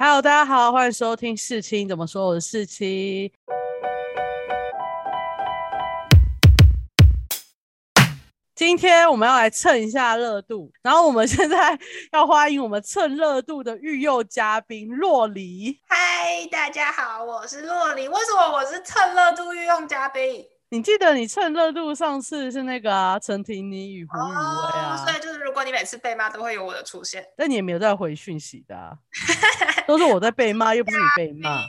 [0.00, 3.32] Hello，大家好，欢迎收听事情怎么说，我是事情。
[8.54, 11.76] 今天我们要来蹭一下热度，然后我们现在
[12.14, 15.80] 要欢迎我们蹭热度的御用嘉宾洛黎。
[15.88, 18.06] 嗨，大家好，我是洛黎。
[18.06, 20.46] 为什么我是蹭热度御用嘉宾？
[20.70, 28.92] 你记得你趁热度上次是那个啊，陈婷妮与胡宇威啊，所以就是如果你每次被骂都会有我的出现，但你也没有在回讯息的，啊，
[29.88, 31.62] 都是我在被骂，又不是你被骂。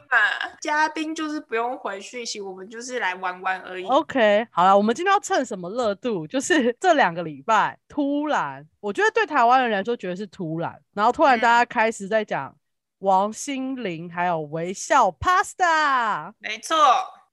[0.61, 3.85] 嘉宾就是不用回讯息，我们就是来玩玩而已。
[3.85, 6.27] OK，好了，我们今天要蹭什么热度？
[6.27, 12.53] 就是这两个礼拜突然，我觉得对台湾人来说觉得是突然，然后突然大家开始在讲
[12.99, 16.75] 王心凌还有微笑 Pasta，没错。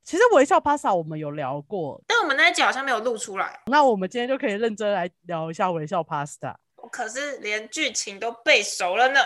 [0.07, 3.61] 其实微笑 Pasta 我们有聊过，但我们那一集好像没有录出来。
[3.67, 6.55] 那我们今天就可以认真来聊一下微笑 Pasta。
[6.77, 9.19] 我可是连剧情都背熟了呢。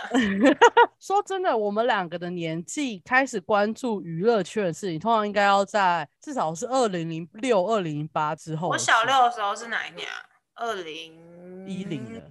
[0.98, 8.70] 说真的，我们两个的年纪开始关注娱乐圈的事情，通常应该要在至少是二零零六、二零零八之后。
[8.70, 10.14] 我小六的时候是哪一年啊？
[10.54, 12.22] 二零一零的。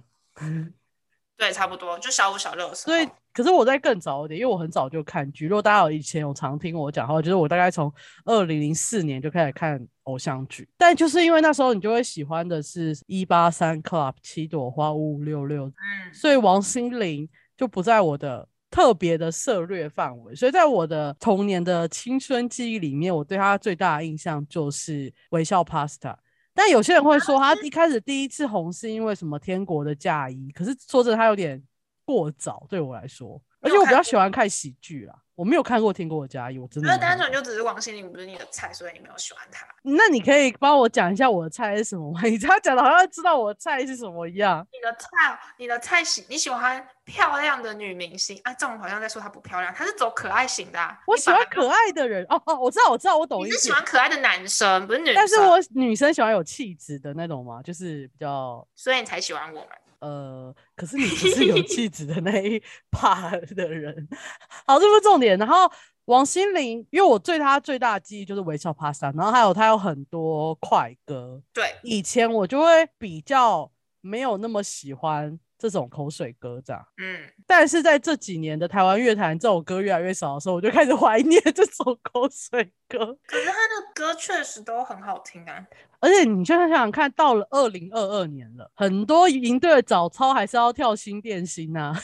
[1.40, 2.92] 对，差不多就小五、小六的时候。
[2.92, 5.46] 所以，可是我在更早一点，因为我很早就看剧。
[5.46, 7.90] 如果大家有以前有常听我讲话，就是我大概从
[8.26, 10.68] 二零零四年就开始看偶像剧。
[10.76, 20.34] 但就是因为那时候你就会喜欢的是一八三 Club、七朵花、五五六六，嗯，所以王心凌就不在我的特别的涉略范围。
[20.34, 26.14] 所以在我的童年的青春记忆里面，我对她最大的印象就是微笑 Pasta。
[26.54, 31.62] 但有些人会说，他一开始第一次红是因为什么天国的嫁衣，可是说真的，他有点
[32.04, 35.14] 过早对我来说，而且我比较喜欢看喜剧啦。
[35.34, 36.88] 我没有看过《天国的嫁衣》，我真的。
[36.90, 39.66] 那单纯就只是王心凌不是你的菜，所以你没有喜欢她。
[39.82, 42.20] 那你可以帮我讲一下我的菜是什么吗？
[42.28, 44.66] 你这样讲的好像知道我的菜是什么一样。
[44.72, 48.52] 你的菜，你的菜喜你喜欢漂亮的女明星啊？
[48.54, 50.96] 这种好像在说她不漂亮，她是走可爱型的。
[51.06, 53.44] 我喜欢可爱的人哦哦，我知道我知道我懂。
[53.46, 55.14] 你是喜欢可爱的男生，不是女生？
[55.14, 57.62] 但是我女生喜欢有气质的那种吗？
[57.62, 59.68] 就是比较，所以你才喜欢我们。
[60.00, 62.58] 呃，可是你不是有气质的那一
[62.90, 64.08] 派的人。
[64.66, 65.29] 好，这不是重点。
[65.36, 65.70] 然后。
[66.06, 71.40] 王心凌，因为我对她最大的记忆就是微笑 Pasta，然后还有她有很多快歌。
[71.52, 73.70] 对，以前我就会比较
[74.00, 76.84] 没有那么喜欢这种口水歌这样。
[77.00, 83.16] 嗯，但是在这几年的台湾乐坛这首歌越来越少的时候，我就开始怀念这首口水歌。
[83.24, 85.64] 可是他的歌确实都很好听啊，
[86.00, 91.94] 而且你就想想看，到了二零二二年了，很多营队的早操还是要跳新电心呐。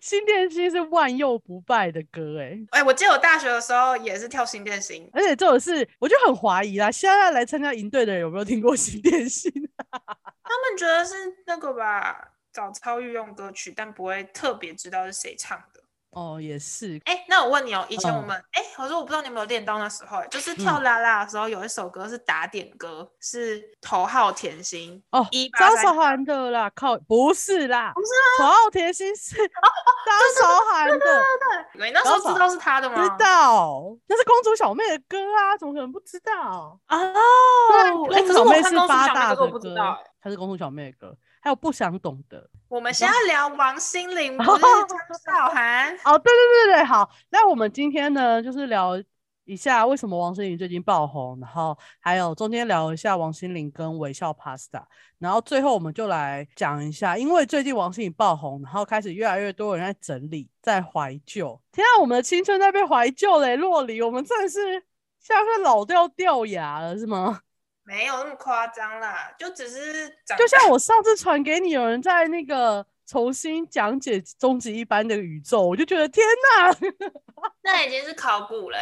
[0.00, 9.52] 新电心是万佑不败的歌，哎哎，我记得我大学的时候也是跳新电心，而且这种是我就很怀疑啦，现在来参加营队的人有没有听过新电心？
[10.44, 11.14] 他们觉得是
[11.46, 15.81] 那个吧，早操御用歌曲，但不会特别知道是谁唱的。
[16.12, 17.00] 哦，也是。
[17.06, 28.08] 哎，那我问你哦，以前我们，哎，可是我不知道你有没有练到那时候，就是跳啦啦的时候，有一首歌是打点歌，是头号甜心哦，一张韶涵的啦，靠，不是啦，不是
[28.38, 33.02] 头号甜心是 张韶涵的，对对对，你那时候知道是他的吗？
[33.02, 36.98] 知道，那是公主小妹的歌啊，怎么可能不知道啊？
[36.98, 39.58] 哦，公主小妹是八大的歌，
[40.20, 41.16] 她是公主小妹的歌。
[41.44, 45.94] 还有不想懂的，我们先要聊王心凌， 不是张韶涵。
[46.06, 47.06] 哦，对对对对，好。
[47.28, 48.94] 那我们今天呢，就是聊
[49.44, 54.82] 一下为什么王心凌最近爆红，然后还有中间聊一下王心凌跟微笑 Pasta，
[55.18, 61.60] 然后最后我们就来讲一下，因为最近王心凌爆红，然后开始越来越多人在整理，在怀旧。
[61.72, 64.82] 天啊，我们的青春在被怀旧嘞，洛里，我们真的是
[65.20, 67.42] 像是老掉掉牙了，是吗？
[67.84, 76.24] 没有那么夸张啦，就只是就像我上次传给你，有人在那个重新讲解终极一班的宇宙，我就觉得天
[76.56, 76.76] 哪，
[77.62, 78.78] 那已经是考古了，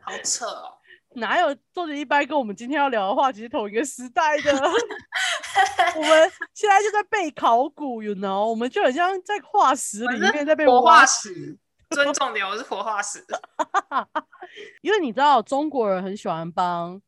[0.00, 0.78] 好扯哦！
[1.16, 4.52] 哪有终极一班跟我们今天要聊的话题是同一个时代的？
[5.96, 11.56] 我们现在就在背考古，you know，我们就很像在化石里面在被活化石，
[11.90, 13.24] 尊重点，我是活化石，
[14.82, 17.00] 因为你知道中国人很喜欢帮。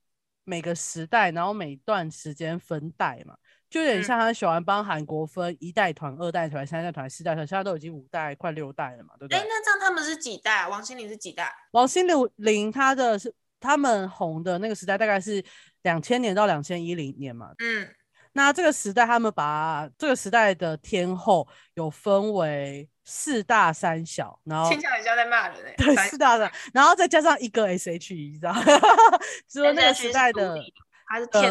[0.46, 3.37] 每个时代，然后每段时间分代嘛，
[3.69, 9.38] 就有点像他喜欢帮韩国分一代团、二代团、三代团、四代团，现在都已经五代、快六代了嘛，对不对？
[9.38, 10.69] 哎，那这样他们是几代？
[10.69, 11.52] 王心凌是几代？
[11.72, 12.06] 王心
[12.37, 15.44] 凌她的是他们红的那个时代大概是
[15.82, 17.93] 两千年到两千一零年嘛，嗯。
[18.32, 25.75] 那这个时代，他们把这个时代的天后有分为四大三小，然后听起来像在骂人哎。
[25.79, 28.62] 对，四大三，然后再加上一个 S H E，你知道吗？
[29.49, 30.55] 说那个时代的，
[31.06, 31.50] 还是天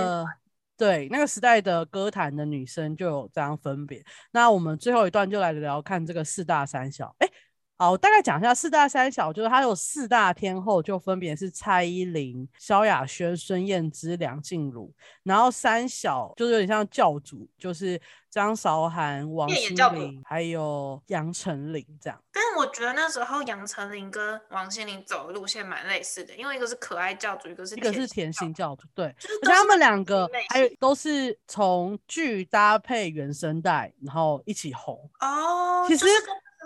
[0.78, 4.04] 对，那个时代的歌坛的女生就有这样分别。
[4.32, 7.16] 那我们最后一段就来聊看这个四大三小。
[7.20, 7.28] 哎，
[7.78, 14.90] 好，我大概讲一下四大三小，就是它有四大天后，就分别是蔡依林、萧亚轩、孙燕姿、梁静茹。
[15.24, 18.00] 然后三小就是有点像教主，就是
[18.30, 22.18] 张韶涵、王心凌还有杨丞琳这样。
[22.32, 29.08] 但是我觉得那时候杨丞琳跟王心凌走的路线蛮类似的，因为一个是可爱教主，一个是一个是甜心教主，对。
[29.08, 35.84] 而且他们两个还有都是从剧搭配原声带，然后一起红哦。
[35.90, 36.06] 其实。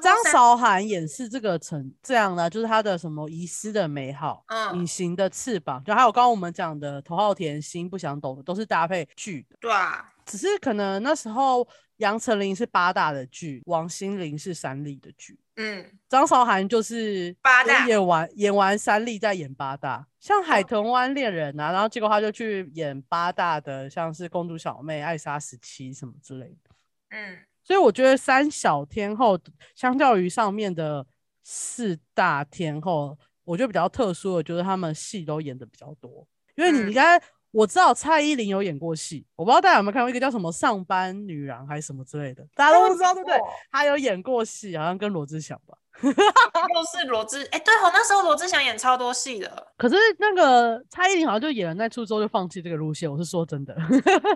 [0.01, 9.57] 张韶涵演示这个成这样的，就是她的什么遗失的美好，嗯，隐形的翅膀，就还有刚刚我们讲的头号甜心不想懂的，都是搭配剧的。
[9.59, 11.67] 对啊，只是可能那时候
[11.97, 26.69] 杨丞琳是八大的剧，王心凌是三立的剧，嗯，张韶涵就是八大演完演完三立再演八大，像海豚湾恋人啊，然后结果他就去演八大的，像是公主小妹、艾莎十七什么之类的，
[27.09, 27.37] 嗯。
[27.69, 29.39] 所以我觉得三小天后
[29.75, 31.05] 相较于上面的
[31.43, 36.27] 四大天后，我觉得比较特殊的，就是他们戏都演的比较多。
[36.55, 43.37] 因为你刚才我知道蔡依林有演过戏，我不知道大家有没有看过一个叫什么《上班女郎》还是什么之类的，大家都不知道对不对？
[43.69, 45.77] 她有演过戏，好像跟罗志祥吧。
[46.03, 49.67] 又是罗志，哎，对哦，那时候罗志祥演超多戏的。
[49.77, 53.75] 可是那个蔡依林好像就演了那出之后就放弃这个路线，我是说真的。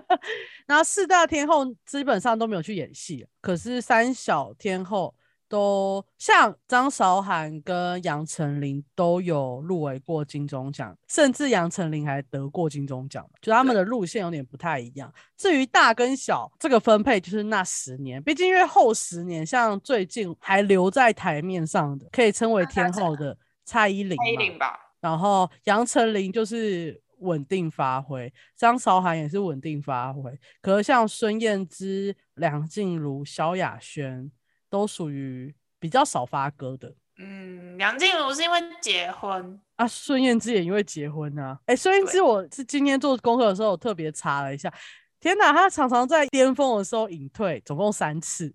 [0.66, 5.14] 然后四大天后基本上都没有去演戏，可是三小天后。
[5.54, 15.14] 都像张韶涵跟杨丞琳都有入围过金钟奖，甚至杨丞琳还得过金钟奖，就他们的路线有点不太一样。
[15.36, 24.18] 至于大跟小这个分配，就是那十年，毕竟因为后十年，像最近还留在台面上的，可以称为天后的蔡依林
[24.58, 24.76] 吧。
[25.00, 30.36] 然后杨丞琳就是稳定发挥，张韶涵也是稳定发挥。
[30.60, 34.32] 可是像孙燕姿、梁静茹、萧亚轩。
[34.74, 36.92] 都属于比较少发歌的。
[37.18, 41.56] 嗯，梁静茹是因为结婚啊，孙燕姿也因为结婚啊。
[41.66, 44.72] 哎，孙燕姿，我是今天做功课的时候，我特别查了一下。
[45.20, 48.52] 天哪，她常常在巅峰的时候隐退，总共三次，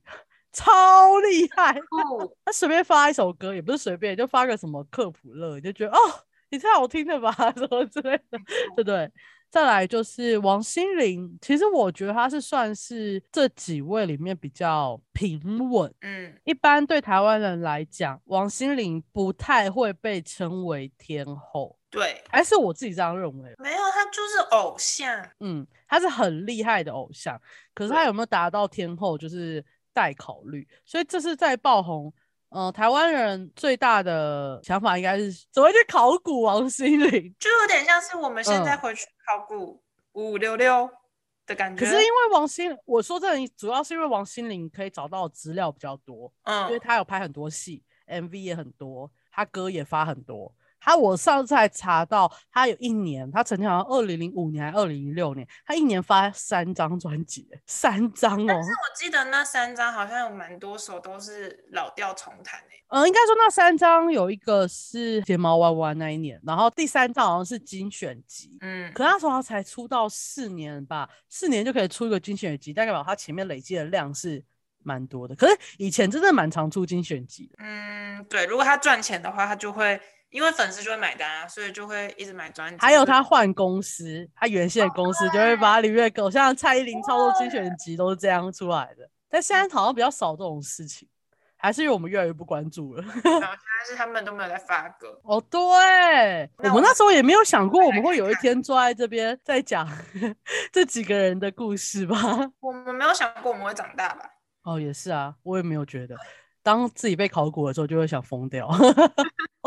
[0.52, 1.80] 超厉害。
[2.44, 6.00] 她随便发一首歌，也不是随便，就发个什么克普勒，就觉得哦，
[6.50, 8.40] 你太好听了吧， 什么之类的，
[8.76, 9.12] 对不对？
[9.52, 15.42] 再来就是王心凌，其实我觉得她是算是这几位里面比较平
[15.72, 15.92] 稳。
[16.02, 21.76] 嗯，一般对台湾人来讲，王心凌不太会被称为天后。
[21.90, 23.56] 对，还是我自己这样认为。
[23.58, 25.28] 没有，她就是偶像。
[25.40, 27.42] 嗯，她是很厉害的偶像，
[27.74, 30.68] 可是她有没有达到天后，就是待考虑。
[30.86, 32.14] 所以这是在爆红。
[32.50, 37.10] 嗯，台湾人最大的想法应该是怎么去考古王心凌，
[37.40, 39.82] 就有点像是我们现在回去考古
[40.14, 40.90] 五六六
[41.46, 41.86] 的感觉。
[41.86, 50.52] 可是因为王心，我说这主要是因为王心凌可以找到资料比较多，嗯，因为她有拍很多戏，MV 也很多，她歌也发很多。
[50.80, 58.46] 他我上次还查到，他有一年，他曾经好像二零零五年还二零零六年，他一年发三张专辑，三张哦。
[58.48, 62.84] 但是我记得那三张好像有蛮多首都是老调重弹诶。
[62.88, 68.58] 嗯，应该说那三张有一个是睫毛弯弯那一年，然后第三张好像是精选集。
[68.62, 74.44] 嗯，可那时候他才出道四年吧，四年就可以出一个精选集，代表他前面累积的量是
[74.82, 75.36] 蛮多的。
[75.36, 77.58] 可是以前真的蛮常出精选集的。
[77.60, 80.00] 嗯，对，如果他赚钱的话，他就会。
[80.30, 82.78] 因为粉丝就会买单啊，所以就会一直买专辑。
[82.80, 89.10] 还有他换公司，他原先的公司就会把里面狗像蔡依林操作精选集都是这样出来的。
[89.30, 91.08] 但现在好像比较少这种事情，
[91.58, 93.04] 还是因为我们越来越不关注了。
[93.22, 93.58] 现在
[93.88, 95.20] 是他们都没有在发歌。
[95.24, 95.60] 哦，对，
[96.58, 99.88] 我们那时候也没有想过我们会有一天坐在这边在讲
[100.74, 102.18] 这几个人的故事吧？
[102.60, 104.30] 我们没有想过我们会长大吧？
[104.64, 106.16] 哦，也是啊，我也没有觉得。
[106.62, 108.70] 当自己被考古的时候，就会想疯掉。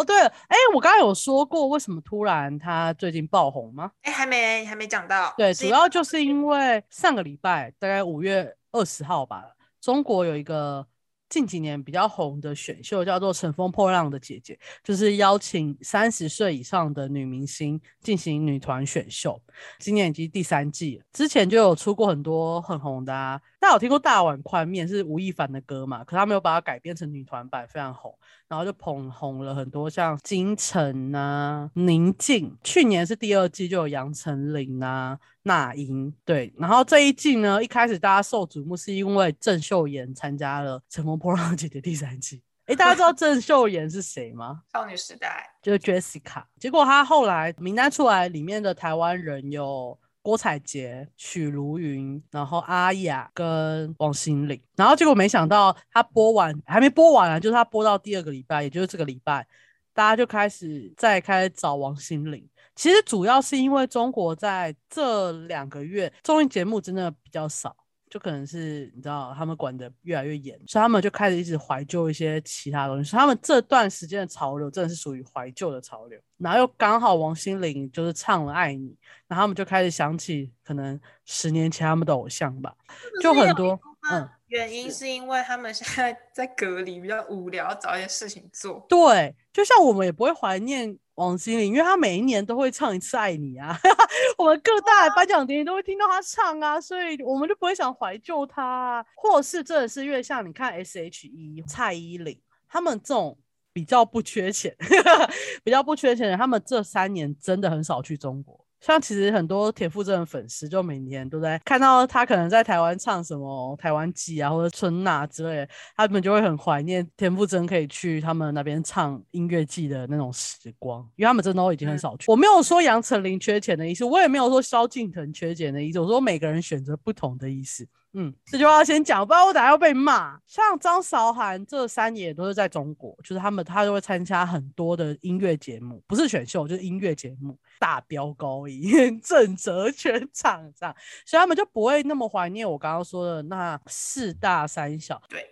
[0.02, 3.92] 哦，对了，哎，我刚刚有说过为什么突然他最近爆红吗？
[4.02, 5.32] 哎，还没，还没讲到。
[5.36, 9.44] 对，主要就是因为上个礼拜，大概五月二十号吧，
[9.80, 10.86] 中国有一个。
[11.32, 14.52] 近几年比较红的选秀叫做《乘风破浪的姐姐》，
[14.84, 19.40] 就是邀请三十岁以上的女明星进行女团选秀。
[19.78, 23.40] 今年已经第三季了，之前就有出过很多很红的啊。
[23.58, 26.04] 大家有听过《大碗宽面》是吴亦凡的歌嘛？
[26.04, 28.14] 可他没有把它改编成女团版，非常红。
[28.48, 32.54] 然后就捧红了很多，像金晨啊、宁静。
[32.62, 36.12] 去年是第二季就有杨丞琳啊、那英。
[36.24, 42.42] 对，然后这一季呢，一开始大家受瞩目是因为郑秀妍参加了《乘风破浪姐姐》第三季。
[42.66, 44.62] 哎，大家知道 郑秀妍是谁吗？
[44.72, 46.44] 少女时代就是 Jessica。
[46.58, 59.44] 结果她后来名单出来，里面的台湾人有郭采洁、许茹芸，然后阿雅跟王心凌，然后结果没想到他播完还没播完啊，就是他播到第二个礼拜，也就是这个礼拜，
[59.92, 62.48] 大家就开始再开始找王心凌。
[62.74, 67.76] 其实主要是因为中国在这两个月综艺节目真的比较少。
[68.10, 73.10] 就可能是你知道他们管的越来越严，所以他们就开始一直怀旧一些其他东西。
[73.10, 76.20] 所以他们这段时间的潮流真的是属于怀旧的潮流。
[76.36, 78.90] 然后又刚好王心凌就是唱了《爱你》，
[79.26, 82.76] 然后他们就开始想起可能十年前他们的偶像吧，
[83.22, 83.80] 就很多。
[84.10, 88.84] 嗯，原因是因为他们现在 在隔离比较无聊，找一些事情做。
[88.88, 90.98] 对，就像我们也不会怀念。
[91.16, 93.78] 王心凌，因为她每一年都会唱一次《爱你》啊，
[94.38, 103.38] 我们各大颁奖典礼都会听到她唱啊，所以我们就不会想怀旧她，或是真的是因为像你看 S.H.E、蔡依林，他们这种
[103.74, 104.74] 比较不缺钱、
[105.62, 108.64] 比较不缺钱的，他们这三年真的很少去中国。
[108.84, 122.24] 像其实很多田馥甄的粉丝，就每年都在看到他可能在台湾唱什么台湾季啊，或者春娜之类，他们就会很怀念田馥甄可以去他们那边唱音乐季的那种时光，因为他们真的都已经很少去。
[122.28, 127.86] 我没有说杨丞琳缺钱的意思，我也没有说萧敬腾缺钱的意思，我说每个人选择不同的意思。
[128.14, 130.38] 嗯，这句话要先讲，不然我等下要被骂。
[130.46, 145.18] 像张韶涵这三年都是在中国，就是他们他都会参加很多的音乐节目，不是选秀就是音乐节目，大飙高音， 震泽全场这样，所以他们就不会那么怀念我刚刚说的那四大三小。
[145.30, 145.46] 对。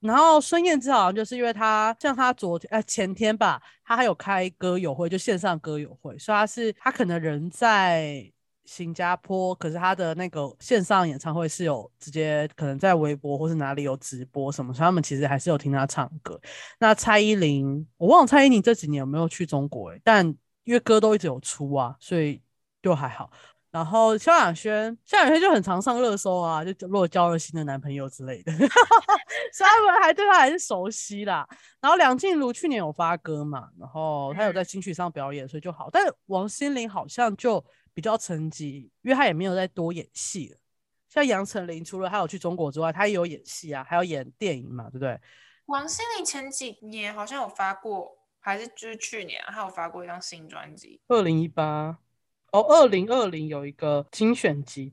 [0.00, 8.32] 然后孙燕姿好像就是因为她像她昨天哎前天吧，她还有开歌友会，就线上歌友会，所以她是她可能人在。
[8.68, 16.38] 新加坡，可是他的那个线上演唱会是有直接可能在微博或是哪里有直播什么，所以他们其实还是有听他唱歌。
[16.78, 20.26] 那蔡依林，我忘了蔡依林这几年有没有去中国哎，但
[20.64, 22.42] 因为歌都一直有出啊，所以
[22.82, 23.30] 就还好。
[23.70, 28.68] 然后萧亚轩，萧亚轩就很常上热搜啊，就如果交了新的男朋友之类的， 所以
[29.66, 31.48] 他们还对他还是熟悉啦。
[31.80, 35.88] 然后梁静茹去年有发歌嘛，然后他有在金曲上表演，所以就好。
[35.90, 37.64] 但王心凌好像就。
[37.98, 40.58] 比较沉寂，因为他也没有再多演戏了。
[41.08, 45.18] 像杨丞琳，除了他有去中国之外，他也有演戏啊，还有演电影嘛，对不对？
[45.66, 51.00] 王心凌前几年好像有发过，还是就是去年，他有发过一张新专辑。
[51.08, 51.98] 二零一八
[52.52, 54.92] 哦，二零二零有一个精选集。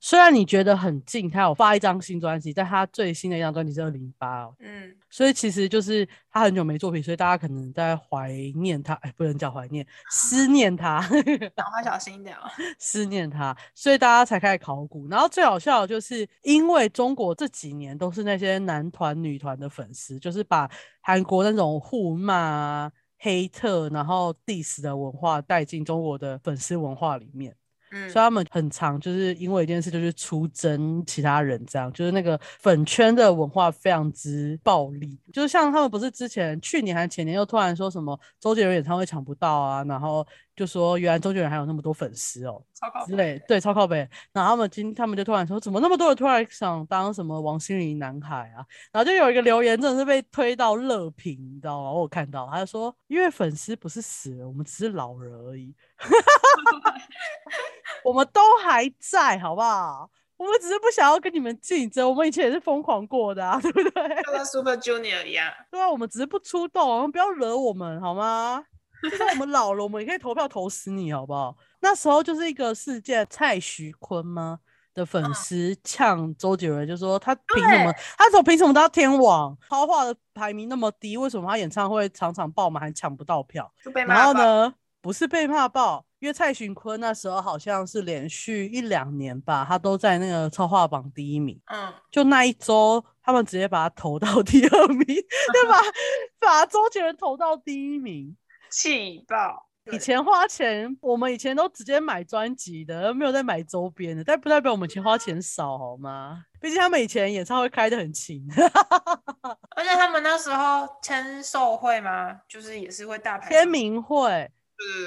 [0.00, 4.54] 虽然你觉得很近，他有发一张新专辑，但他最新的一张专辑是二零一八哦。
[4.58, 4.96] 嗯。
[5.10, 11.00] 所以其实就是他很久没作品，所以大家可能在怀念他，哎，不能叫怀念，思念他。
[11.54, 12.48] 讲话小心一点哦。
[12.78, 15.08] 思念他，所以大家才开始考古。
[15.08, 20.70] 然后最好笑的就是，因为中国这几年都是那些男团、女团的粉丝，就是把
[21.02, 27.54] 韩国那种互骂、黑特，然后 diss 的文化带进中国的粉丝文化里面。
[27.90, 40.26] 所以他们很常就是因为一件事就是出征其他人，这样就是那个粉圈的文化非常之暴力，就是像他们不是之前去年还是前年又突然说什么周杰伦演唱会抢不到啊，然后。
[40.60, 42.62] 就说原来周杰伦还有那么多粉丝哦，
[43.06, 44.06] 之类对超靠北。
[44.30, 48.60] 然后他们今他们就突然说，怎么那么多人突然想当什么王心凌男孩啊？
[48.92, 51.90] 然后就有一个留言真的是被推到热评，你知道吗？
[51.90, 55.74] 我有看到，他就说因为粉丝不是死了，我们只是老了而已，
[58.04, 60.10] 我们都还在，好不好？
[60.36, 64.22] 我们只是不想要跟你们竞争，我们以前也是疯狂过的，啊，对不对？
[64.24, 65.50] 跟 Super Junior 一样。
[65.70, 68.64] 对啊，我们只是不出动，不要惹我们好吗？
[69.02, 71.56] 就算我们老了，我们也可以投票投死你，好不好？
[71.80, 74.60] 那时候就是一个事件，蔡徐坤吗
[74.92, 77.92] 的粉丝呛周杰伦，就说他凭什么？
[78.18, 81.16] 他说凭什么他天王超话的排名那么低？
[81.16, 83.72] 为什么他演唱会场场爆满还抢不到票？
[84.06, 84.74] 然后呢？
[85.02, 91.58] 不是被骂爆，因为蔡徐坤那时候好像是连续一两年吧，他都在那个超话榜第一名。
[91.72, 95.78] 嗯，就那一周，他们直接把他投到第二名， 对吧？
[96.38, 98.36] 把周杰伦投到第一名。
[98.70, 99.66] 气爆！
[99.90, 104.22] 以前花钱，我们以前都直接买专辑的，没有在买周边的。
[104.22, 106.44] 但不代表我们钱花钱少，好吗？
[106.60, 108.46] 毕竟他们以前演唱会开的很勤，
[109.74, 114.48] 而且他们那时候签售会嘛，就是也是会大牌签名会。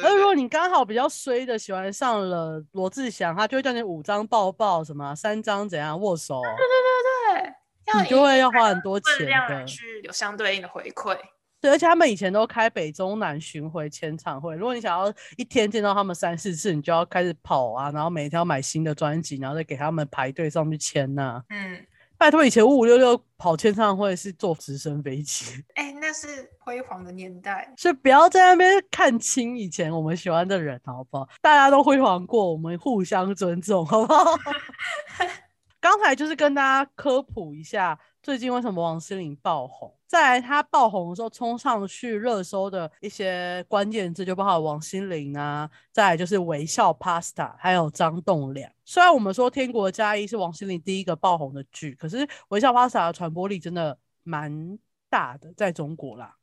[0.03, 6.41] 而如果你刚好比较衰的，喜欢上了罗志祥，他就会叫你五张抱抱，什么三张怎样握手。
[6.41, 7.53] 对对对
[7.85, 11.17] 对，你就会要花很多钱的，去有相对应的回馈。
[11.63, 14.53] 对，而且他们以前都开北中南巡回签唱会。
[14.57, 21.41] 如果你想要一天见到他们三四次，你就要开始跑啊，然后每天要买新的专辑，然后再给他们排队上去签呐。
[21.47, 21.79] 嗯，
[22.17, 25.63] 拜托，以前五五六六跑签唱会是坐直升飞机。
[25.75, 31.25] 哎，那是辉煌的年代，所以不要在那边看清以前我们喜欢的人，好不好？
[31.41, 34.25] 大家都辉煌过，我们互相尊重，好不好？
[35.83, 39.93] 刚才就是跟大家科普一下，最近为什么王心凌爆红。
[40.07, 48.71] 在她爆红的时候，冲上去热搜的一些关键字就包括王心凌啊，再来就是微笑 Pasta，还有张栋梁。
[48.85, 56.33] 虽然我们说《天国加一》是王心凌第一个爆红的剧，可是微笑 Pasta 的传播力真的蛮大的，在中国啦。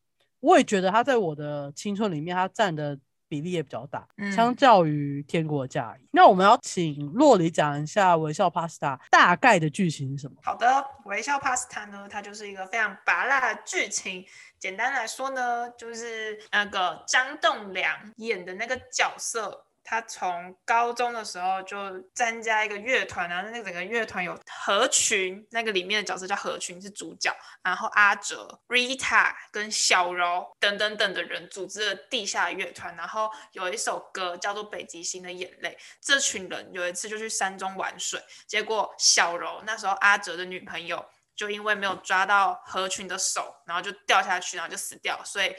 [0.40, 2.99] 我也觉得他在我的青春里面，他占的。
[3.31, 10.37] 比例也比较大，相较于《天国嫁衣》，那我们要请洛里讲一下《微笑 Pasta》大概的剧情是什么？
[10.43, 10.67] 好的，
[11.05, 14.27] 《微笑 Pasta》呢，它就是一个非常拔辣的剧情。
[14.59, 19.67] 简单来说呢，就是那个张栋梁演的那个角色。
[19.83, 21.77] 他从高中的时候就
[22.15, 35.77] 参加一个乐团，然后那整个乐团有何群，那个里面的角色叫何群是主角，然后阿哲、Rita 跟小柔等等等的人组织了地下乐团，然后有一首歌叫做《北极星的眼泪》。
[36.01, 45.53] 这群人有一次就去山中玩水，结果小柔那时候阿哲的女朋友就因为没有抓到何群的手，然后就掉下去，然后就死掉，所以。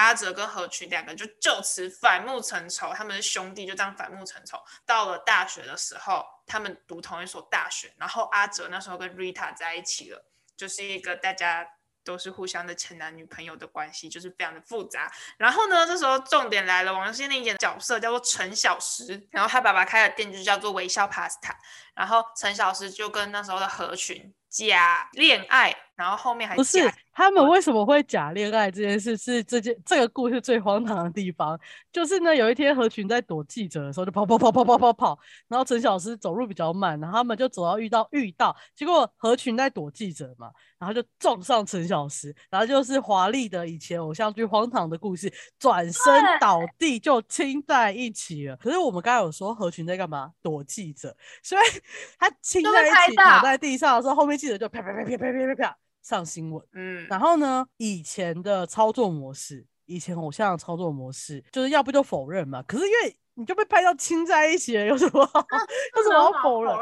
[0.00, 4.58] 阿哲跟何群两个就就此反目成仇，他们是兄弟，就这样反目成仇。
[4.86, 10.24] 到了大学的时候，他们读同一所大学，然后阿哲那时候跟 Rita 在一起了，
[10.56, 11.68] 就是一个大家
[12.02, 15.12] 都是互相的前男女朋友的关系，就是非常的复杂。
[15.36, 21.54] 然后呢，这时候重点来了，王心凌演的角色叫做陈小石，然后他爸爸开的店就叫做微笑 Pasta，
[21.94, 25.76] 然后陈小石就跟那时候的何群假恋爱。
[26.00, 26.78] 然后后面还不是
[27.12, 31.60] 他们为什么会假恋爱这件事是这件这个故事最荒唐的地方，
[31.92, 46.02] 就是呢有一天何群在躲记者的时候就跑跑跑跑跑跑跑，然后陈小诗走路比较慢，然后他们就走到遇到遇到，结果何群在躲记者嘛，然后就撞上陈小诗，然后就是华丽的以前偶像剧荒唐的故事，转身
[46.40, 48.56] 倒地就亲在一起了。
[48.56, 50.32] 可是我们刚才有说何群在干嘛？
[50.40, 51.60] 躲记者，所以
[52.18, 55.76] 他亲在一起躺在地上的时候，后面记者就啪啪啪啪啪啪啪。
[56.02, 57.66] 上新闻，嗯，然后呢？
[57.76, 62.62] 以前的操作模式，以前偶像的操作模式，就是要不就否认嘛。
[62.62, 66.74] 可是因为你就被拍到亲在一起了，有什么有什么要否认？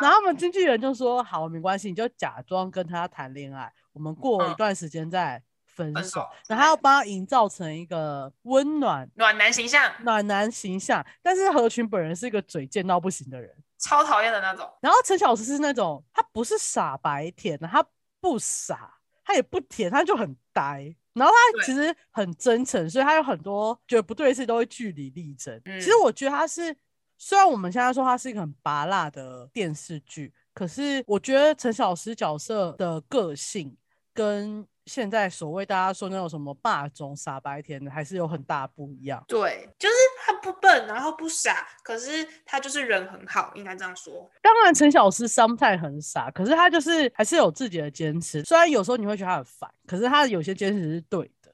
[0.00, 11.04] 然后他们经纪人就说：“好，没关系，你就假装跟他谈恋爱，我们过一段时间再分手。”然后要帮他营造成一个温暖暖男形象，暖男形象。
[11.22, 14.70] 但是何群本人是一个嘴贱到不行的人，超讨厌的那种。
[14.80, 17.84] 然后陈小石是那种他不是傻白甜的，他。
[18.20, 20.94] 不傻，他也不甜，他就很呆。
[21.14, 25.60] 然后他其实很真诚，所以他有很多觉得不对的事都会据理力争。
[25.64, 26.76] 其实我觉得他是，
[27.16, 33.76] 虽然我们现在说他是一个很拔辣的电视剧，可是我觉得陈小石角色的个性
[34.12, 34.66] 跟。
[34.86, 39.20] 现在所谓大家说那种什么霸总傻白甜的，还是有很大不一样。
[39.26, 40.15] 对，就是他
[40.46, 44.30] 不笨，然后不傻，可是他就是人很好，应该这样说。
[44.40, 48.44] 当然，陈小诗 sometimes 很傻，可是他就是还是有自己的坚持。
[48.44, 51.52] 虽然有时候你会觉得他很烦，可是他有些坚持是对的。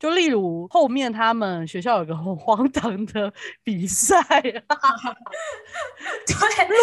[0.00, 4.58] 就例如后面他们学校有个很荒唐的比赛， 对，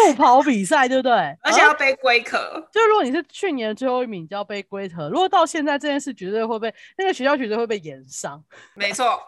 [0.08, 1.12] 路跑比赛，对不对？
[1.42, 2.38] 而且要背龟壳。
[2.72, 5.10] 就如果你是去年最后一名，就要背龟壳。
[5.10, 8.42] 如果到现在这件事绝对会被那个学校绝对会被延上。
[8.72, 9.20] 没错，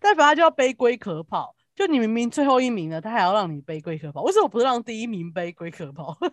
[0.00, 1.54] 代表他就要背龟壳跑。
[1.74, 6.16] 就你明明最后一名了，他还要让你背龟壳跑，为什么不是让第一名背龟壳跑？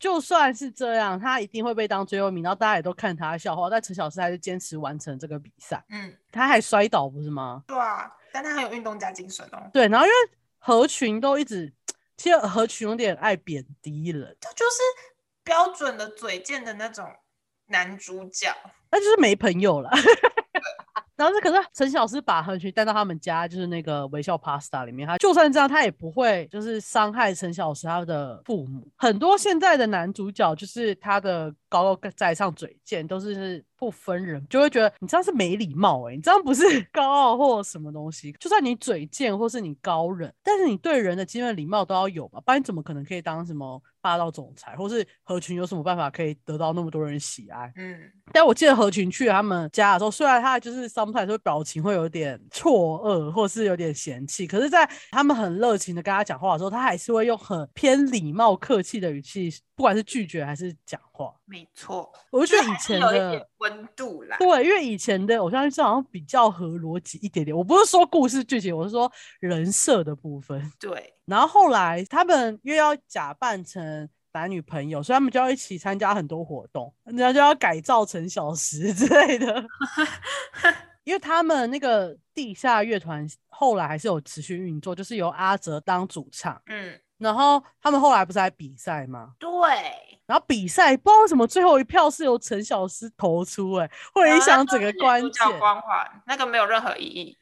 [0.00, 3.68] 就算是这样，他一定会被当最后一名，然后大家也都看他笑话。
[3.68, 5.84] 但陈小诗还是坚持完成这个比赛。
[5.90, 7.62] 嗯，他还摔倒不是吗？
[7.66, 9.68] 对啊，但他很有运动家精神哦。
[9.74, 10.16] 对，然后因为
[10.58, 11.70] 何群都一直，
[12.16, 14.80] 其实何群有点爱贬低人，他就是
[15.44, 17.06] 标准的嘴贱的那种
[17.66, 18.56] 男主角，
[18.90, 19.90] 那就是没朋友了。
[21.16, 25.06] 然后是，可是陈小诗把何群带到他们家，就是那个微笑 Pasta 里面。
[25.06, 28.88] 他就算这样，他也不会就是伤害陈小诗他的父母。
[28.96, 38.34] 很多现在的男主角就是他的高高在上嘴贱，都是不分人，就会觉得你这样是没礼貌哎，你这样不是 高傲或什么东西。
[38.38, 47.72] 就算你嘴贱或是你高冷，但是你对人的基本礼貌都要有吧，不然你怎么可能可以当什么霸道总裁，或是何群有什么办法可以得到那么多人喜爱？
[47.76, 47.98] 嗯。
[48.32, 61.34] 但我记得何群去他们家的时候，虽然他就是 sometimes 会表情会有点错愕，或是有点嫌弃，可是，在他们很热情的跟他讲话的时候，他还是会用很偏礼貌、客气的语气，不管是拒绝还是讲话。
[61.44, 67.56] 没错，我就觉得以前的温度啦，对，因为以前的偶像剧好像比较合逻辑一点点。
[67.56, 70.72] 我不是说故事剧情，我是说人设的部分。
[70.78, 74.08] 对，然后后来他们又要假扮成。
[74.32, 79.64] 男女朋友，所以他们就要一起参加很多活动，人家就要改造成小时 之类的。
[81.02, 89.32] 因为他们那个地下乐团后来还是有持续运作，就是由阿哲当主唱，嗯，然后他们后来不是还比赛吗？
[89.36, 89.50] 对，
[90.30, 95.58] 然后比赛不知道为什么最后一票是由陈小诗投出、欸，哎，会影响整个关键。
[95.58, 97.36] 光环那个没有任何意义。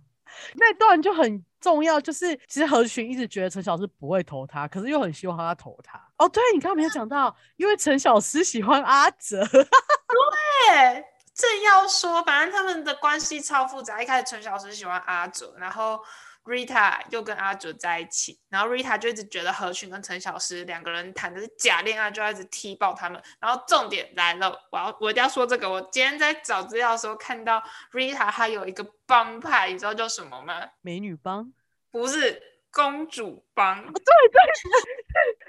[0.56, 5.98] 那段就很重要，就是其实何群一直觉得陈小诗不会投他，可是又很希望他投他。
[6.18, 11.02] 哦，对你刚刚没有讲到，因为陈小诗喜欢阿哲， 对，
[11.32, 14.02] 正要说，反正他们的关系超复杂。
[14.02, 15.98] 一开始陈小诗喜欢阿哲，然后
[16.44, 23.22] Rita 又跟阿哲在一起，然后 Rita 就一直觉得何群跟陈小诗两个人谈的是假恋爱，就要一直踢爆他们。
[23.40, 25.70] 然后重点来了，我要我一定要说这个。
[25.70, 30.68] 我今天在找资料的时候看到 Rita 她有一个帮派，你知道叫什么吗？
[30.82, 31.50] 美女帮，
[31.90, 34.40] 不是公主帮，对对，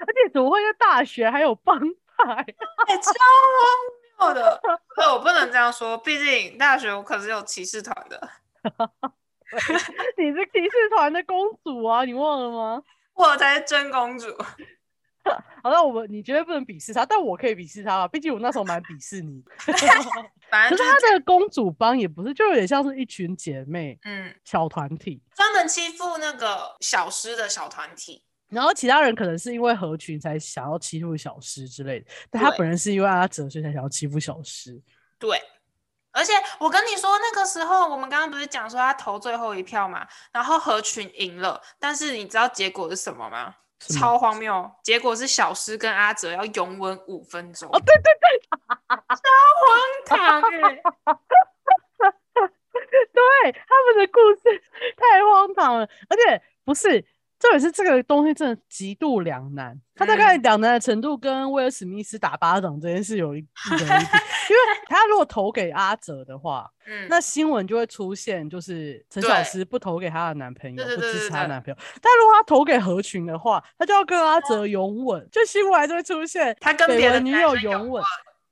[0.00, 2.24] 而且怎么会在大学还有帮派？
[2.88, 3.12] 哎超
[4.18, 4.60] 荒谬的。
[4.96, 8.30] 对，我不能这样说，毕竟大学我可是有骑士团的。
[10.18, 12.82] 你是骑士团的公主啊，你忘了吗？
[13.14, 14.26] 我才是真公主。
[15.62, 19.42] 好，那我们你绝对不能鄙视她，但我可以鄙视她吧，毕竟我那时候蛮鄙视你。
[20.48, 28.22] 反正可是她的公主帮也不是，就有点像是一群姐妹嗯，小团体，专门欺负那个小诗的小团体。
[28.48, 34.80] 然后其他人可能是因为合群才想要欺负小诗之类的，但她本人是因为阿哲所以才想要欺负小诗。
[35.18, 35.42] 对，
[36.16, 43.54] 而且我跟你说，那个时候我们刚刚不是讲说他投最后一票嘛，然后合群赢了，但是你知道结果是什么吗？
[43.78, 44.72] 超荒谬！
[44.82, 48.40] 结果是小诗跟阿哲要拥吻五分钟，哦，对对对，
[48.88, 48.96] 超
[49.60, 50.80] 荒唐哎、
[53.12, 54.62] 对，他们的故事
[54.96, 57.04] 太荒唐了，而且不是，
[57.38, 59.78] 重点是这个东西真的极度两难。
[59.94, 71.78] 他大概嗯两难的程度跟威尔史密斯打巴掌这件事有一 一个一比，因为他如果投给阿哲的话，嗯，那新闻就会出现，就是陈小对诗不投给她的男朋友，不支持她男朋友。
[72.00, 78.02] 但如果她投给何群的话，她就要跟阿哲拥吻，就新闻还是会出现他跟别的女友拥吻，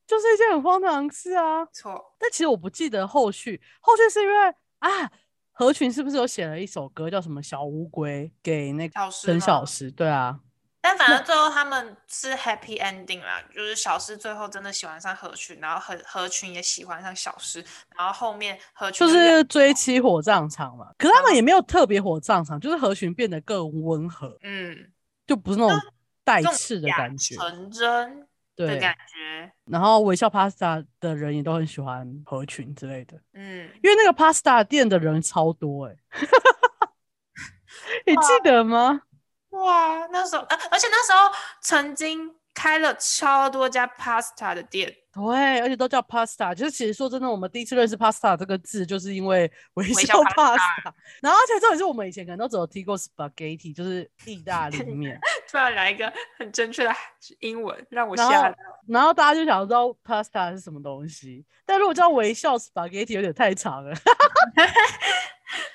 [0.06, 1.64] 就是一件很荒唐的事啊。
[1.72, 4.34] 错，但其实我不记得后续，后续是因为
[4.78, 5.10] 啊，
[5.56, 9.88] 何群是不是有写了一首歌叫什么《小乌龟》给那个陈小诗？
[9.90, 10.40] 对啊，
[10.80, 17.64] 但反正最后他们是 happy ending 啦，就是小诗最后真的喜欢上何群，然后何何群也喜欢上小诗，
[17.96, 20.88] 然后后面何群就是追妻火葬场嘛。
[20.98, 24.90] 可是他们也没有特别火葬场，就是何群变得更温和，嗯
[25.26, 25.92] 就不是那种
[26.24, 27.36] 带刺的感觉。
[27.36, 35.96] 纯真的对，感觉，然后微笑 Pasta 的人也都很喜欢合群之类的，嗯，因为那个 Pasta 店的人超多哎、
[38.06, 39.02] 你记得吗？
[39.50, 46.52] 哇，那时候，呃，而且那时候曾经开了超多家 pasta 的店，对，而且都叫 pasta。
[46.54, 50.92] 就是其实说真的，我们第一次认识 pasta 这个字，就是因为微微笑笑 pasta pasta。
[51.22, 55.20] 然后而且重点是我们以前可能都只有听过 spaghetti，就是意大利面。
[55.48, 56.92] 突然来一个很正确的
[57.40, 58.56] 英文，让我吓到。
[58.88, 63.94] 然后大家就想知道 pasta 是什么东西，但如果叫微笑 spaghetti 有点太长了。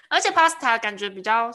[0.10, 1.52] 而且 pasta 感觉比较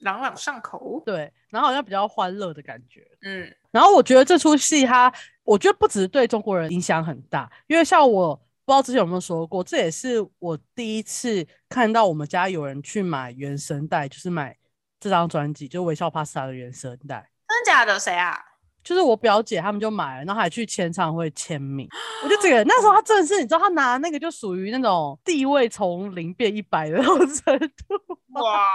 [0.00, 3.06] 朗朗上口，对，然后好像比较欢乐的感觉。
[3.22, 5.12] 嗯然后我觉得这出戏它，
[5.44, 14.56] 我觉得不只是对中国人影响很大，因为像我不知道之前有没有说过，这也是我第一次看到我们家有人去买原声带，就是买
[14.98, 17.28] 这张专辑，就微笑 Pasta 的原声带。
[17.58, 17.98] 真的假的？
[17.98, 18.38] 谁啊？
[18.84, 21.86] 就是我表姐他们就买了，然后还去签唱会签名。
[22.24, 28.18] 我就这个那时候他真的是，你知道他拿那个就属于那种地位从零变一百的那种程度。
[28.40, 28.66] 哇，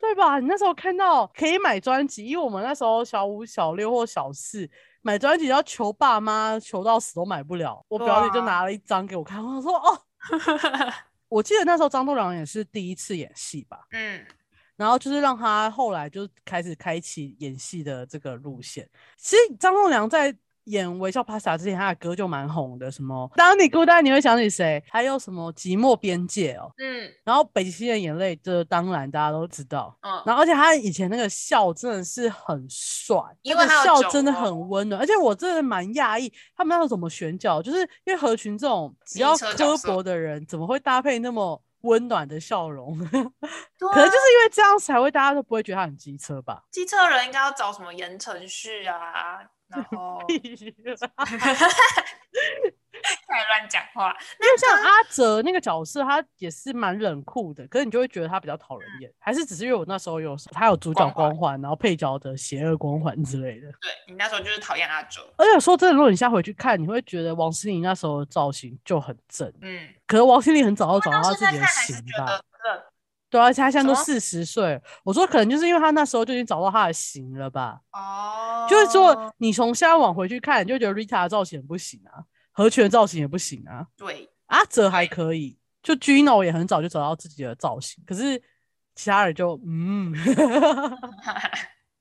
[0.00, 0.38] 对吧？
[0.38, 4.66] 你那时候看到可以买专辑，因为我们那时候小五、小六或小四
[5.02, 7.84] 买专辑要求爸妈，求到死都买不了。
[7.88, 10.00] 我表姐就拿了一张给我看，我说哦，
[11.28, 14.24] 我记得那时候张栋梁也是第一次演戏吧，嗯，
[14.76, 18.88] 然后就是让他后来就开始开启演戏的这个路线。
[19.16, 20.34] 其实张栋梁在
[20.64, 26.68] 演《微笑 Pasta》之前，他的歌就蛮红的，什么“当你孤单，你会想起谁”，还有什么“寂寞边界”哦。
[26.78, 29.96] 嗯然后《北极星的眼泪》，这当然大家都知道。
[30.02, 42.98] 嗯，然后，而且他以前那个笑真的是很帅，因那个为他笑真的很温暖，而且我真的蛮讶异，他们那时候怎么选角，就是因为何群这种比机较刻薄的人，怎么会搭配那么温暖的笑容？
[43.08, 46.62] 对可能就是因为这样才会大家都不会觉得他很机车吧？
[46.70, 50.20] 机车人应该要找什么言承旭啊，然 后
[53.26, 54.14] 太乱讲话。
[54.40, 63.68] 因为像阿哲那个角色，他也是蛮冷酷的，可是你就会觉得他比较讨人厌，还是只是因为我那时候有他有主角光环，然后配角的邪恶光环之类的。
[63.80, 72.40] 对你那时候就是讨厌阿哲，而且说真的，如果你现在回去看，你会觉得王心凌那时候的造型就很正，嗯，可是王心凌很早就找到自己的型吧
[73.28, 77.80] 对啊，而且他现在都四十岁，我说可能就是因为他那时候就已经找到他的型了吧。
[77.92, 82.22] 哦，就是说，你从现在往回去看，你就觉得 Rita 的造型很不行啊，
[82.56, 88.42] 何群的造型也不行啊，对，阿哲还可以，就 Gino 也很早就找到自己的造型，可是
[88.94, 90.10] 其他人就嗯。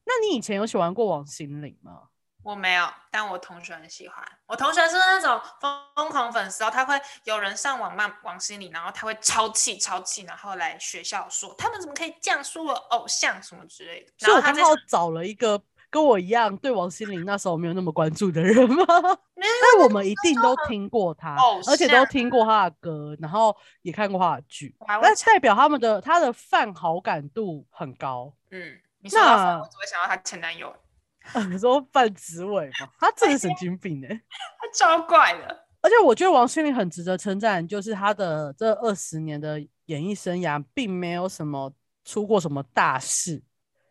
[0.08, 2.04] 那你以前有喜欢过王心凌吗？
[2.42, 4.24] 我没有，但我同学很喜欢。
[4.46, 14.14] 我同学是那种疯疯狂粉丝哦，他会有人上网骂王心凌，然后他会超气超气，然后来学校说他们怎么可以这样说我偶像什么之类的。
[14.20, 18.86] 所以我刚然后他在好找了一个跟我一样对王心凌那时候没有那么关注的人吗？
[19.36, 21.36] 但我们一定都听过他，
[21.68, 28.34] 而且都像听过他的歌，然后也看过他的剧那代表他们的他的饭好感度很高。
[28.52, 30.74] 嗯，你说到那，我只会想到她前男友，
[31.52, 34.10] 你说范子伟嘛，他真的神经病哎、
[34.60, 35.66] 他超怪的。
[35.82, 41.72] 而且我觉得王心凌很值得称赞，就是她的这二十年的演艺生涯，并没有什么
[42.04, 43.44] 出过什么大事，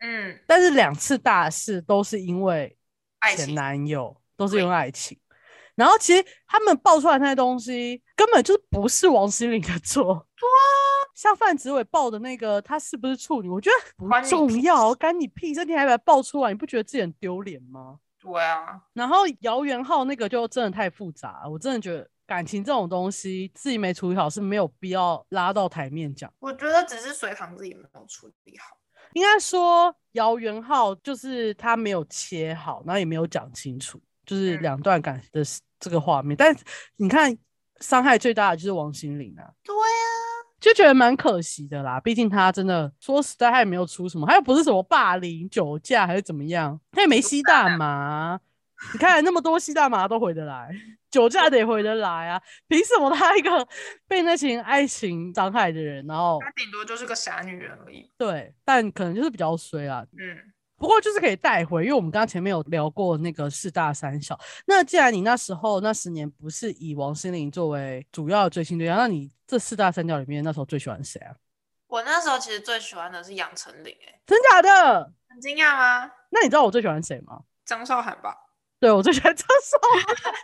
[0.06, 2.76] 嗯，但是两次大事都是因为
[3.34, 5.18] 前男友，都是因为爱情。
[5.74, 10.26] 然后其实他们爆出来那些东西，根本就是不是王心凌的错。
[11.14, 15.64] 像范子伟爆的那个，他是不是处女，我觉得不重要，事干你屁事！
[15.64, 17.98] 你还把它爆出来，你不觉得自己很丢脸吗？
[18.20, 26.32] 对啊，然后姚元浩那个就真的太复杂了，我真的觉得感情这种东西自己没处理好是没有必要拉到台面讲。
[26.40, 28.76] 我觉得只是隋唐自己没有处理好。
[29.14, 35.42] 应该说姚元浩就是他没有切好，然后也没有讲清楚，就是嗯两段感的
[35.80, 36.36] 这个画面。
[36.36, 36.62] 但是
[36.96, 37.36] 你看，
[37.80, 40.06] 伤害最大的就是王心凌啊，对啊，
[40.60, 41.98] 就觉得蛮可惜的啦。
[42.00, 48.38] 毕竟他真的说实在，他也没有出什么，他又不是什么霸凌、酒驾还是怎么样，他也没吸大麻。
[48.92, 50.68] 你看那么多吸大麻都回得来，
[51.14, 52.42] 酒驾得回得来啊？
[52.66, 53.68] 凭什么他一个
[54.08, 58.10] 被那群爱情伤害的人，然后他顶多就是个傻女人而已。
[58.18, 60.04] 对，但可能就是比较衰啊。
[60.18, 60.36] 嗯，
[60.76, 64.36] 不过就是可以带回，因为我们刚刚前面有聊过那个四大三小。
[64.66, 71.36] 那既然你那时候那十年不是以王心凌作为主要的追星对象，那你这四大三角里面那时候最喜欢谁啊？
[71.86, 75.12] 我那时候其实最喜欢的是杨丞琳，哎，真假的？
[75.28, 76.10] 很惊讶吗？
[76.30, 77.38] 那你知道我最喜欢谁吗？
[77.64, 78.36] 张韶涵吧，
[78.80, 79.78] 对我最喜欢张韶
[80.28, 80.34] 涵，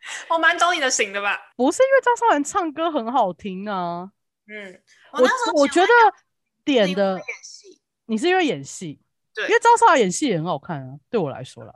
[0.28, 1.38] 我蛮懂你的型的吧？
[1.56, 4.10] 不是因为张韶涵唱歌很好听啊，
[4.48, 4.80] 嗯，
[5.12, 5.88] 我那时候我觉得
[6.64, 7.20] 点的
[8.06, 9.00] 你是因为演戏，
[9.34, 11.74] 对因为张韶涵演戏也很好看啊，对我来说啦。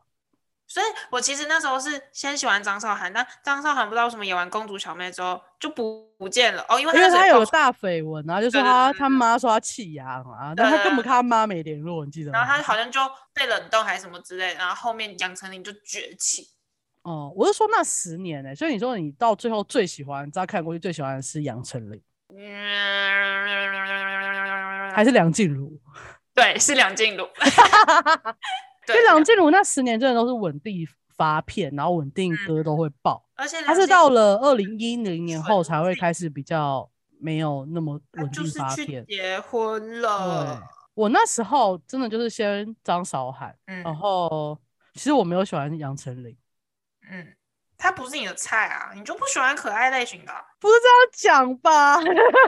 [0.67, 12.39] 所以我其实那时候是先喜欢张韶涵，但张韶涵不知道为什么演完公主小妹之后就不不见了哦，因为因为那时候爆出他有大绯闻啊，就说对对对他他妈说她弃养啊，但她根本跟她妈没联络，你记得吗？
[12.39, 12.99] 然后她好像就
[13.35, 16.49] 被冷冻还是什么之类，然后后面杨丞琳就崛起。
[17.03, 22.01] 哦，我是说那十年呢、欸所以你说你到最后最喜欢，大家看过去最喜欢的是杨丞琳
[24.95, 25.79] 还是梁静茹？
[26.35, 27.25] 对，是梁静茹。
[28.89, 30.87] 因为对，梁静茹那十年真的都是稳定
[31.17, 33.25] 发片，然后稳定歌都会爆。
[33.35, 36.89] 而且她是到了二零一零年后才会定开始比较
[37.21, 39.05] 没有那么她稳定发片。
[39.07, 40.63] 结婚对了。，
[40.95, 44.59] 我那时候真的就是先张韶涵，然嗯后
[44.95, 46.37] 其实我没有喜欢杨丞琳，
[47.13, 47.37] 嗯，
[47.77, 51.99] 他不是你的菜啊，你就不喜欢可爱类型的啊、不是这样讲吧？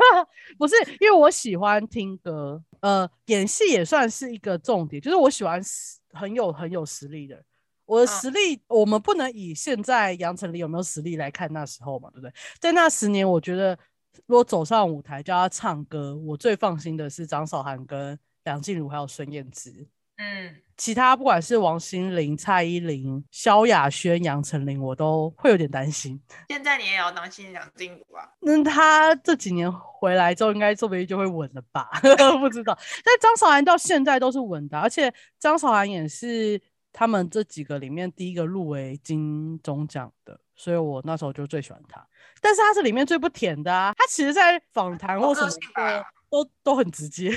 [0.57, 7.45] 不是，因为我喜欢听歌，呃，演戏也算是一个重点，就是我喜欢实很有很有实力的人。
[7.85, 12.33] 我的嗯实力，我们不能以现在杨丞琳有没有实力来看那时候嘛，对不对？
[12.59, 13.79] 在那十年，我觉得
[14.25, 19.87] 如果走上舞台叫他唱歌，我最放心的是张韶涵、跟梁静茹还有孙燕姿。
[20.17, 26.21] 嗯，其他不管是王心凌、蔡依林、萧亚轩、杨丞琳，我都会有点担心。
[26.49, 28.29] 现在你也要当心梁静茹啊。
[28.41, 31.91] 那他这几年回来之后，应该说不定就会稳了吧？
[32.39, 32.79] 不知道。
[33.05, 36.61] 但张韶涵到现在都是稳的，而且张韶涵也是
[36.93, 42.07] 他们这几个里面第一个入围金钟奖的，所以我那时候就最喜欢他。
[42.41, 47.37] 但是他是里面最不甜的啊，他其实在访谈或什么性吧的都都很直接。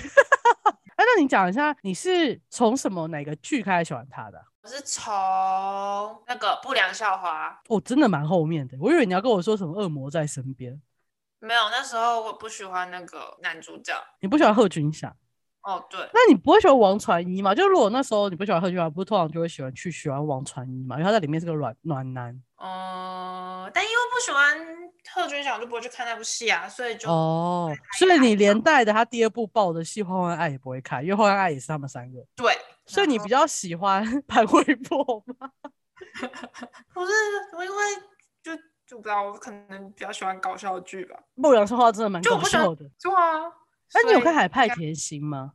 [1.07, 5.13] 哎，那你讲一下，你是从什么哪个剧开始喜欢他的啊、我是从
[6.27, 10.81] 那个不良校花，哦，真的蛮后面的，我以为你要跟我说什么恶魔在身边，
[11.39, 15.15] 没有，那时候我不喜欢那个男主角，你不喜欢贺军翔？
[15.61, 17.55] 哦，对，那你不会喜欢王传一吗？
[17.55, 20.95] 就如果那时候你不喜欢贺军翔，不是通常就会喜欢去喜欢王传一嘛？
[20.97, 22.41] 因为他在里面是个暖暖男。
[22.57, 24.57] 哦，但因为不喜欢
[25.13, 32.17] 贺军翔，就不会去看那部戏啊，所以就哦，所以你连带的他第二部爆的戏《换换爱》也不会看，因为《换换爱》也是他们三个。
[32.35, 35.51] 对，所以你比较喜欢 潘玮柏吗？
[36.93, 37.11] 不是，
[37.55, 37.83] 我因为
[38.41, 38.55] 就
[38.87, 41.15] 就不知道，我可能比较喜欢搞笑剧吧。
[41.35, 42.89] 牧羊说话真的蛮搞笑的。
[42.99, 43.43] 对啊，
[43.93, 45.53] 那你有看《海派甜心》吗？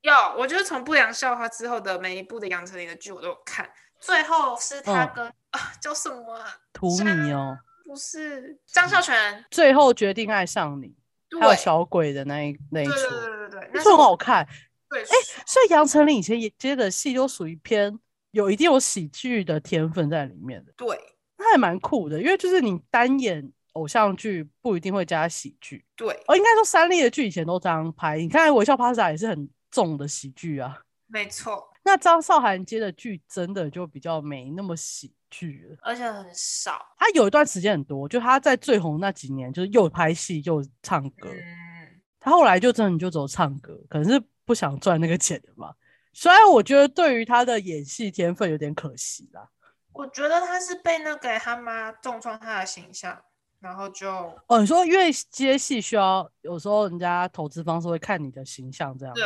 [0.00, 3.70] 有，我就是从不良笑话之后的每一部的杨丞琳的剧我都有看。
[4.00, 6.56] 最后是他跟啊叫什么啊？
[6.72, 9.44] 图米哦，不是张孝全。
[9.50, 10.94] 最后决定爱上你，
[11.40, 14.46] 还有小鬼的那一那一出，对对对对，那很好看。
[14.88, 15.14] 对，哎，
[15.46, 17.98] 所以杨丞琳以前接的戏都属于偏
[18.30, 20.72] 有一定有喜剧的天分在里面的。
[20.76, 20.98] 对，
[21.38, 25.84] 那还蛮酷的，因为就是你单演偶像剧不一定会加喜剧。
[25.96, 28.18] 对，哦，应该说三立的剧以前都这样拍。
[28.18, 30.82] 你看《微笑 Pasta》也是很重的喜剧啊。
[31.06, 31.70] 没错。
[31.84, 36.86] 那张韶涵接的剧真的就比较没那么喜剧了，而且很少。
[36.96, 41.28] 他有一段时间很多，就他在最红那几年，就是又拍戏又唱歌。
[41.30, 45.74] 嗯，他后来就真的就走唱歌，可能是不想赚那个钱的吧。
[46.12, 49.48] 虽然我觉得对于他的演戏天分有点可惜啦。
[49.92, 53.18] 我觉得他是被那个他妈重创他的形象，
[53.60, 54.10] 然后就
[54.46, 59.14] 哦，你说因为接戏需要，有时候人家投资方是会看你的形象这样。
[59.14, 59.24] 对。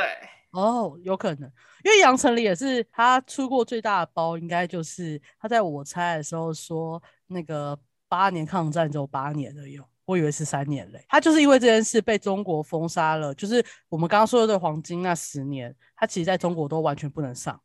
[0.57, 1.53] 哦，有可能，
[1.85, 11.05] 因为杨丞琳也是他出过最大的包，应该就是他在我猜的时候说那个八年抗战只有八年而已，我以为是三年嘞。
[11.11, 17.61] 他就是因为这件事被中国封杀了，就是我们刚刚说的黄金那十年，他其实在中国都完全不能上，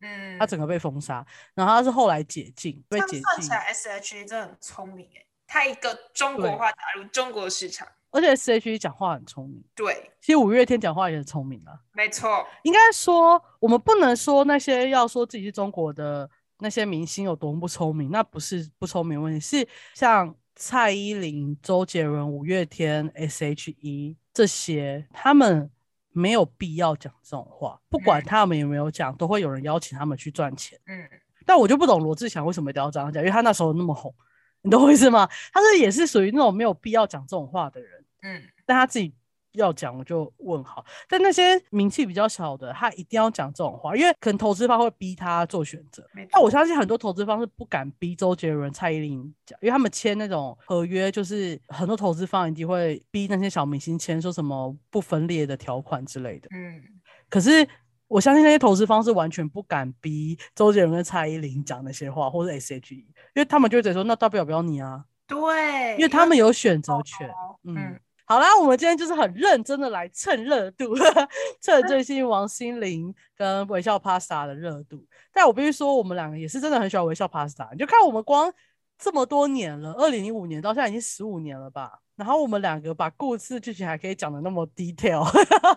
[0.00, 3.22] 嗯，他整个被封杀，然后他是后来解禁，被解禁。
[3.22, 7.86] 算起来，S H E 真的很聪明哎，他一个中国化打入中国市场。
[8.14, 11.74] 而且 S H E 讲话很聪明，对，其实五月天讲话也很聪明啊。
[11.92, 25.68] 没错，应该说我们不能说那些要说自己是中国的那些明星有多么不聪明，那不是不聪明问题，是像蔡依林、周杰伦、五月天、S H E 这些，他们
[26.12, 30.78] 没有必要讲这种话，不管他们有没有讲，都会有人邀请他们去赚钱。
[30.86, 31.04] 嗯，
[31.44, 34.14] 但我就不懂罗志祥为什么一定要这样讲，因为他那时候那么红，
[34.62, 35.28] 你懂我意思吗？
[35.52, 38.03] 他是也是属于那种没有必要讲这种话的人。
[38.24, 39.14] 嗯，但他自己
[39.52, 40.84] 要讲，我就问好。
[41.08, 46.04] 但那些名气比较小的，他一定要讲这种话，因为可能投资方会逼他做选择。
[46.32, 56.48] 那我相信很多投资方是不敢逼周杰伦、蔡依林讲，因为他们签那种合约，就是很多投资方一定会逼那些小明星签，说什么不分裂的条款之类的。
[56.52, 56.82] 嗯，
[57.28, 57.64] 可是
[58.08, 65.04] 我相信那些投资方是完全不敢逼周杰伦跟蔡依林讲那些话，或者 S.H.E，因为他们就会说，那代表不要你啊？
[65.28, 67.30] 对，因为他们有选择权。
[67.62, 68.00] 嗯。
[68.26, 70.94] 好啦，我们今天就是很认真的来蹭热度，
[71.60, 75.04] 蹭最新王心凌跟微笑 Pasta 的热度。
[75.32, 77.68] 但我必须说，我们两个也是真的很喜欢微笑 Pasta。
[77.72, 78.50] 你就看我们光
[78.98, 81.98] 这么多年了，二零零五年到现在已经十五年了吧？
[82.16, 85.24] 然后我们两个把故事剧情还可以讲的那么 detail，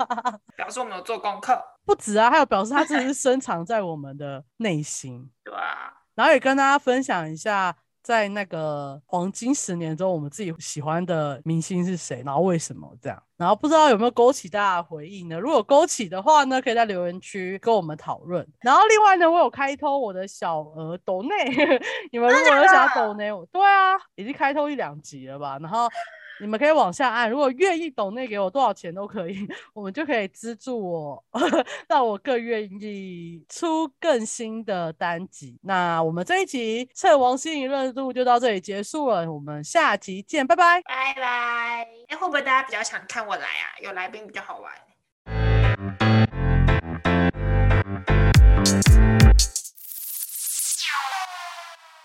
[0.55, 1.62] 表示我们有做功课。
[1.83, 5.29] 不止啊，还有表示它真的是深藏在我们的内心。
[5.43, 7.75] 对啊，然后也跟大家分享一下。
[8.08, 12.24] 在那个黄金十年中，我们自己喜欢的明星是谁？
[12.26, 13.22] 然后为什么这样？
[13.36, 15.38] 然后不知道有没有勾起大家的回忆呢？
[15.38, 18.48] 如果勾起的话呢，可以在留言区跟我们讨论。
[18.62, 21.36] 然后另外呢，我有开通我的小额抖内，
[22.13, 25.60] 你们如果有想要抖内，对啊，已经开通一两集了吧？
[25.62, 25.89] 然后。
[26.41, 31.23] 你们可以往下按，如果愿意懂，那给我多少钱都可以， 我们就可以资助我，
[31.89, 35.58] 让我更愿意出更新的单集。
[35.63, 41.88] 那我们这一集测王心凌热度就到这里结束了，我们下集见，拜拜，拜拜。
[42.08, 43.65] 哎，会不会大家比较想看我来啊？
[43.82, 45.57] 有来宾比较好玩。